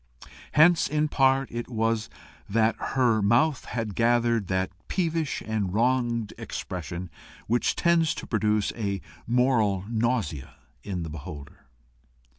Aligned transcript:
Hence 0.53 0.87
in 0.87 1.09
part 1.09 1.51
it 1.51 1.67
was 1.69 2.09
that 2.49 2.75
her 2.97 3.21
mouth 3.21 3.65
had 3.65 3.93
gathered 3.93 4.47
that 4.47 4.71
peevish 4.87 5.43
and 5.45 5.75
wronged 5.75 6.33
expression 6.39 7.11
which 7.45 7.75
tends 7.75 8.15
to 8.15 8.25
produce 8.25 8.73
a 8.75 8.99
moral 9.27 9.85
nausea 9.87 10.55
in 10.81 11.03
the 11.03 11.09
beholder. 11.11 11.67